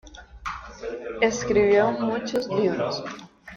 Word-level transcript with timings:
Escribió 1.21 1.91
muchos 1.91 2.47
libros. 2.47 3.03